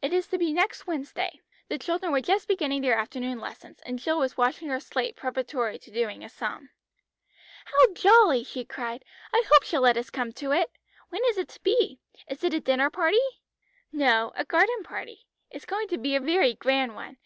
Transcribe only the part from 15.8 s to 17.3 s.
to be a very grand one.